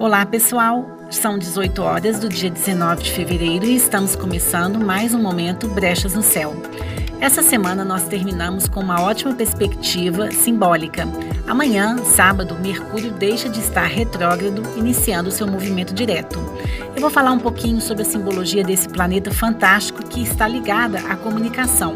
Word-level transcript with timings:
Olá, 0.00 0.24
pessoal! 0.24 0.96
São 1.10 1.38
18 1.38 1.82
horas 1.82 2.18
do 2.18 2.26
dia 2.26 2.50
19 2.50 3.02
de 3.02 3.12
fevereiro 3.12 3.66
e 3.66 3.76
estamos 3.76 4.16
começando 4.16 4.80
mais 4.80 5.12
um 5.12 5.20
momento 5.20 5.68
Brechas 5.68 6.14
no 6.14 6.22
Céu. 6.22 6.56
Essa 7.20 7.42
semana 7.42 7.84
nós 7.84 8.04
terminamos 8.04 8.66
com 8.66 8.80
uma 8.80 9.02
ótima 9.02 9.34
perspectiva 9.34 10.30
simbólica. 10.30 11.06
Amanhã, 11.46 11.98
sábado, 11.98 12.56
Mercúrio 12.58 13.10
deixa 13.10 13.50
de 13.50 13.60
estar 13.60 13.84
retrógrado, 13.84 14.62
iniciando 14.74 15.30
seu 15.30 15.46
movimento 15.46 15.92
direto. 15.92 16.38
Eu 16.96 17.02
vou 17.02 17.10
falar 17.10 17.32
um 17.32 17.38
pouquinho 17.38 17.78
sobre 17.78 18.02
a 18.02 18.06
simbologia 18.06 18.64
desse 18.64 18.88
planeta 18.88 19.30
fantástico 19.30 20.02
que 20.02 20.22
está 20.22 20.48
ligada 20.48 20.98
à 21.10 21.14
comunicação. 21.14 21.94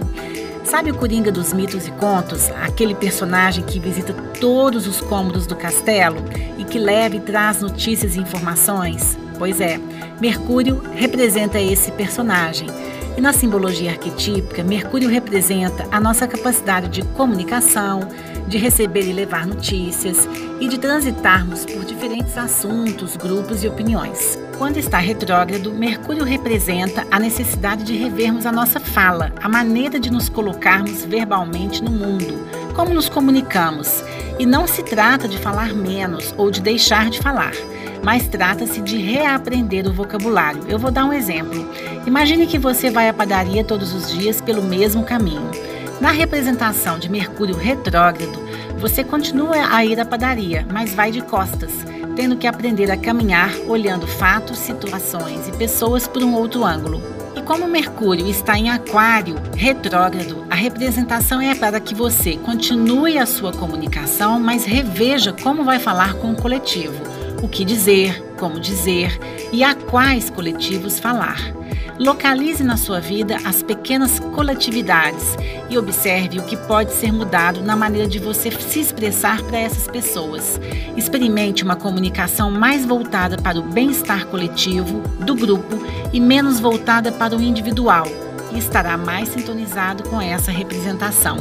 Sabe 0.62 0.90
o 0.90 0.94
Coringa 0.94 1.32
dos 1.32 1.54
mitos 1.54 1.86
e 1.86 1.90
contos? 1.92 2.50
Aquele 2.62 2.94
personagem 2.94 3.64
que 3.64 3.78
visita 3.78 4.12
todos 4.40 4.86
os 4.86 5.00
cômodos 5.00 5.46
do 5.46 5.54
castelo 5.56 6.16
e 6.58 6.64
que 6.64 6.78
leva 6.78 7.16
e 7.16 7.20
traz 7.20 7.60
notícias 7.60 8.16
e 8.16 8.20
informações? 8.20 9.18
Pois 9.38 9.60
é, 9.60 9.78
Mercúrio 10.20 10.82
representa 10.94 11.60
esse 11.60 11.90
personagem. 11.92 12.68
E 13.16 13.20
na 13.20 13.32
simbologia 13.32 13.92
arquetípica, 13.92 14.64
Mercúrio 14.64 15.08
representa 15.08 15.86
a 15.90 16.00
nossa 16.00 16.26
capacidade 16.26 16.88
de 16.88 17.02
comunicação, 17.10 18.00
de 18.48 18.58
receber 18.58 19.08
e 19.08 19.12
levar 19.12 19.46
notícias 19.46 20.28
e 20.60 20.68
de 20.68 20.78
transitarmos 20.78 21.64
por 21.64 21.84
diferentes 21.84 22.36
assuntos, 22.36 23.16
grupos 23.16 23.62
e 23.62 23.68
opiniões. 23.68 24.38
Quando 24.58 24.76
está 24.76 24.98
retrógrado, 24.98 25.72
Mercúrio 25.72 26.24
representa 26.24 27.06
a 27.10 27.18
necessidade 27.18 27.84
de 27.84 27.96
revermos 27.96 28.46
a 28.46 28.52
nossa 28.52 28.78
fala, 28.78 29.32
a 29.40 29.48
maneira 29.48 29.98
de 29.98 30.10
nos 30.10 30.28
colocarmos 30.28 31.04
verbalmente 31.04 31.82
no 31.82 31.90
mundo, 31.90 32.46
como 32.74 32.94
nos 32.94 33.08
comunicamos. 33.08 34.02
E 34.38 34.46
não 34.46 34.66
se 34.66 34.82
trata 34.82 35.28
de 35.28 35.38
falar 35.38 35.74
menos 35.74 36.34
ou 36.36 36.50
de 36.50 36.60
deixar 36.60 37.10
de 37.10 37.20
falar 37.20 37.52
mas 38.04 38.28
trata-se 38.28 38.82
de 38.82 38.98
reaprender 38.98 39.88
o 39.88 39.92
vocabulário. 39.92 40.62
Eu 40.68 40.78
vou 40.78 40.90
dar 40.90 41.06
um 41.06 41.12
exemplo. 41.12 41.66
Imagine 42.06 42.46
que 42.46 42.58
você 42.58 42.90
vai 42.90 43.08
à 43.08 43.14
padaria 43.14 43.64
todos 43.64 43.94
os 43.94 44.12
dias 44.12 44.42
pelo 44.42 44.62
mesmo 44.62 45.02
caminho. 45.02 45.50
Na 46.00 46.10
representação 46.10 46.98
de 46.98 47.08
Mercúrio 47.08 47.56
retrógrado, 47.56 48.38
você 48.78 49.02
continua 49.02 49.74
a 49.74 49.84
ir 49.84 49.98
à 49.98 50.04
padaria, 50.04 50.66
mas 50.70 50.92
vai 50.92 51.10
de 51.10 51.22
costas, 51.22 51.72
tendo 52.14 52.36
que 52.36 52.46
aprender 52.46 52.90
a 52.90 52.96
caminhar 52.96 53.50
olhando 53.66 54.06
fatos, 54.06 54.58
situações 54.58 55.48
e 55.48 55.52
pessoas 55.52 56.06
por 56.06 56.22
um 56.22 56.34
outro 56.34 56.62
ângulo. 56.62 57.00
Como 57.44 57.68
Mercúrio 57.68 58.26
está 58.28 58.58
em 58.58 58.70
Aquário 58.70 59.36
retrógrado, 59.54 60.46
a 60.48 60.54
representação 60.54 61.42
é 61.42 61.54
para 61.54 61.78
que 61.78 61.94
você 61.94 62.36
continue 62.38 63.18
a 63.18 63.26
sua 63.26 63.52
comunicação, 63.52 64.40
mas 64.40 64.64
reveja 64.64 65.32
como 65.42 65.62
vai 65.62 65.78
falar 65.78 66.14
com 66.14 66.32
o 66.32 66.36
coletivo 66.36 66.94
o 67.42 67.48
que 67.48 67.62
dizer, 67.62 68.34
como 68.38 68.58
dizer 68.58 69.18
e 69.52 69.62
a 69.62 69.74
quais 69.74 70.30
coletivos 70.30 70.98
falar. 70.98 71.52
Localize 71.98 72.62
na 72.64 72.76
sua 72.76 73.00
vida 73.00 73.36
as 73.44 73.62
pequenas 73.62 74.18
coletividades 74.18 75.36
e 75.70 75.78
observe 75.78 76.40
o 76.40 76.42
que 76.42 76.56
pode 76.56 76.92
ser 76.92 77.12
mudado 77.12 77.62
na 77.62 77.76
maneira 77.76 78.08
de 78.08 78.18
você 78.18 78.50
se 78.50 78.80
expressar 78.80 79.40
para 79.42 79.58
essas 79.58 79.86
pessoas. 79.86 80.60
Experimente 80.96 81.62
uma 81.62 81.76
comunicação 81.76 82.50
mais 82.50 82.84
voltada 82.84 83.36
para 83.36 83.60
o 83.60 83.62
bem-estar 83.62 84.26
coletivo, 84.26 85.02
do 85.20 85.36
grupo 85.36 85.78
e 86.12 86.18
menos 86.18 86.58
voltada 86.58 87.12
para 87.12 87.36
o 87.36 87.40
individual, 87.40 88.06
e 88.52 88.58
estará 88.58 88.96
mais 88.96 89.28
sintonizado 89.28 90.02
com 90.08 90.20
essa 90.20 90.50
representação. 90.50 91.36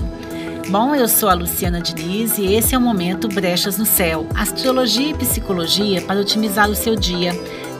Bom, 0.69 0.95
eu 0.95 1.07
sou 1.07 1.29
a 1.29 1.33
Luciana 1.33 1.81
Diniz 1.81 2.37
e 2.37 2.53
esse 2.53 2.73
é 2.73 2.77
o 2.77 2.81
Momento 2.81 3.27
Brechas 3.27 3.77
no 3.77 3.85
Céu. 3.85 4.27
Astrologia 4.33 5.09
e 5.09 5.13
psicologia 5.13 6.01
para 6.01 6.21
otimizar 6.21 6.69
o 6.69 6.75
seu 6.75 6.95
dia. 6.95 7.33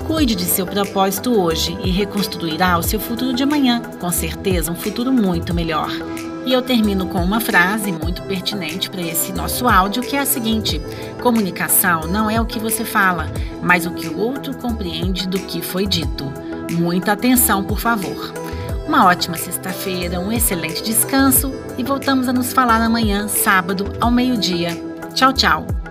Cuide 0.08 0.36
de 0.36 0.44
seu 0.44 0.66
propósito 0.66 1.40
hoje 1.40 1.78
e 1.84 1.90
reconstruirá 1.90 2.78
o 2.78 2.84
seu 2.84 3.00
futuro 3.00 3.34
de 3.34 3.44
amanhã, 3.44 3.82
com 4.00 4.12
certeza 4.12 4.72
um 4.72 4.76
futuro 4.76 5.12
muito 5.12 5.54
melhor. 5.54 5.90
E 6.46 6.52
eu 6.52 6.62
termino 6.62 7.08
com 7.08 7.24
uma 7.24 7.40
frase 7.40 7.92
muito 7.92 8.22
pertinente 8.24 8.90
para 8.90 9.02
esse 9.02 9.32
nosso 9.32 9.68
áudio, 9.68 10.04
que 10.04 10.16
é 10.16 10.20
a 10.20 10.26
seguinte: 10.26 10.82
comunicação 11.22 12.02
não 12.02 12.30
é 12.30 12.40
o 12.40 12.46
que 12.46 12.60
você 12.60 12.84
fala, 12.84 13.32
mas 13.62 13.86
o 13.86 13.92
que 13.92 14.08
o 14.08 14.20
outro 14.20 14.56
compreende 14.58 15.28
do 15.28 15.40
que 15.40 15.62
foi 15.62 15.88
dito. 15.88 16.32
Muita 16.72 17.14
atenção, 17.14 17.64
por 17.64 17.80
favor. 17.80 18.34
Uma 18.86 19.06
ótima 19.06 19.38
sexta-feira, 19.38 20.20
um 20.20 20.32
excelente 20.32 20.84
descanso 20.84 21.54
e 21.78 21.84
voltamos 21.84 22.28
a 22.28 22.34
nos 22.34 22.52
falar 22.52 22.82
amanhã, 22.82 23.30
sábado, 23.30 23.86
ao 24.02 24.12
meio-dia. 24.12 24.78
Tchau, 25.14 25.32
tchau! 25.32 25.83